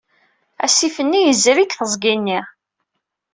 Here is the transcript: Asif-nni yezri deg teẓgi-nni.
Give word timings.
Asif-nni 0.65 1.21
yezri 1.21 1.63
deg 1.65 1.71
teẓgi-nni. 1.73 2.39